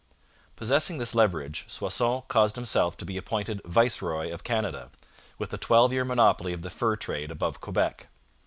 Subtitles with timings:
[0.55, 4.89] Possessing this leverage, Soissons caused himself to be appointed viceroy of Canada,
[5.37, 8.07] with a twelve year monopoly of the fur trade above Quebec.